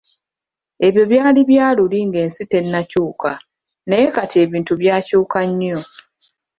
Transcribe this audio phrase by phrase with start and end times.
[0.85, 3.31] "Ebyo bye byali ebya luli nga ensi tennakyuka,
[3.89, 5.79] naye kati ebintu byakyuka nnyo."